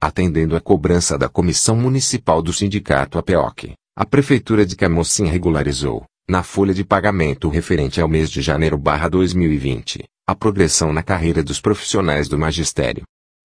[0.00, 6.42] atendendo à cobrança da Comissão Municipal do Sindicato APEOC, a Prefeitura de Camocim regularizou, na
[6.42, 12.28] folha de pagamento referente ao mês de janeiro 2020, a progressão na carreira dos profissionais
[12.28, 13.02] do magistério.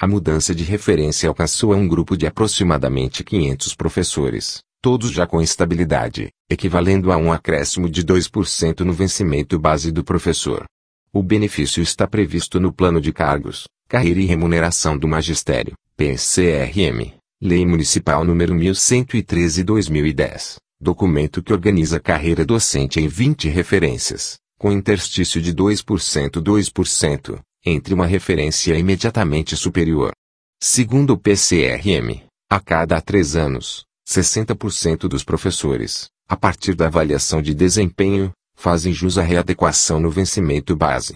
[0.00, 5.42] A mudança de referência alcançou a um grupo de aproximadamente 500 professores, todos já com
[5.42, 10.64] estabilidade, equivalendo a um acréscimo de 2% no vencimento base do professor.
[11.12, 17.12] O benefício está previsto no Plano de Cargos, Carreira e Remuneração do Magistério, PCRM,
[17.42, 25.42] Lei Municipal número 1113-2010, documento que organiza a carreira docente em 20 referências, com interstício
[25.42, 30.12] de 2% 2%, entre uma referência imediatamente superior.
[30.62, 37.52] Segundo o PCRM, a cada três anos, 60% dos professores, a partir da avaliação de
[37.52, 41.14] desempenho, fazem jus à readequação no vencimento base.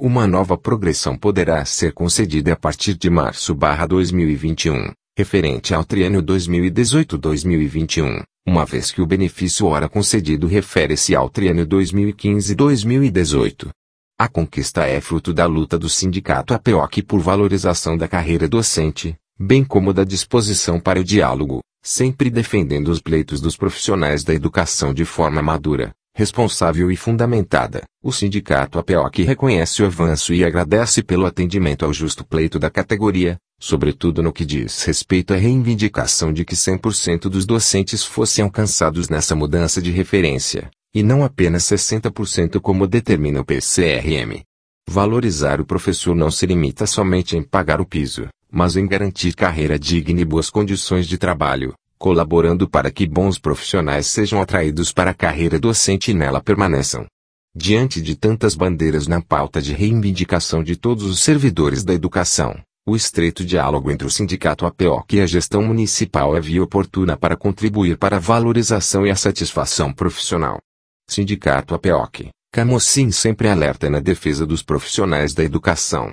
[0.00, 8.24] Uma nova progressão poderá ser concedida a partir de março 2021, referente ao triênio 2018-2021,
[8.44, 13.68] uma vez que o benefício hora concedido refere-se ao triênio 2015-2018.
[14.18, 19.62] A conquista é fruto da luta do sindicato APOC por valorização da carreira docente, bem
[19.62, 25.04] como da disposição para o diálogo, sempre defendendo os pleitos dos profissionais da educação de
[25.04, 27.84] forma madura, responsável e fundamentada.
[28.06, 33.38] O sindicato APOC reconhece o avanço e agradece pelo atendimento ao justo pleito da categoria,
[33.58, 39.34] sobretudo no que diz respeito à reivindicação de que 100% dos docentes fossem alcançados nessa
[39.34, 44.42] mudança de referência, e não apenas 60% como determina o PCRM.
[44.86, 49.78] Valorizar o professor não se limita somente em pagar o piso, mas em garantir carreira
[49.78, 55.14] digna e boas condições de trabalho, colaborando para que bons profissionais sejam atraídos para a
[55.14, 57.06] carreira docente e nela permaneçam.
[57.56, 62.96] Diante de tantas bandeiras na pauta de reivindicação de todos os servidores da educação, o
[62.96, 67.96] estreito diálogo entre o sindicato APOC e a gestão municipal é via oportuna para contribuir
[67.96, 70.58] para a valorização e a satisfação profissional.
[71.08, 76.12] Sindicato APOC, Camocim sempre alerta na defesa dos profissionais da educação,